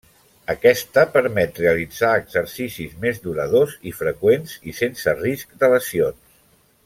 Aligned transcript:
Aquesta 0.51 1.01
permet 1.17 1.59
realitzar 1.63 2.13
exercicis 2.21 2.95
més 3.05 3.21
duradors 3.27 3.77
i 3.91 3.95
freqüents, 3.99 4.57
i 4.73 4.75
sense 4.83 5.17
risc 5.21 5.57
de 5.65 5.71
lesions. 5.77 6.35